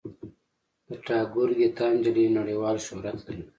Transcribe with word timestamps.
د 0.87 0.89
ټاګور 1.05 1.49
ګیتا 1.59 1.85
نجلي 1.95 2.25
نړیوال 2.37 2.75
شهرت 2.85 3.17
لري. 3.25 3.43